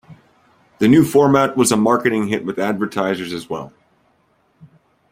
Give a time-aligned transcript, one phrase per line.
[0.79, 3.71] The new format was a marketing hit with advertisers as well.